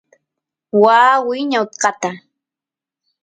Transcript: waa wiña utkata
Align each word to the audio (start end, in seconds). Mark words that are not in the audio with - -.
waa 0.83 1.15
wiña 1.27 1.57
utkata 1.65 2.09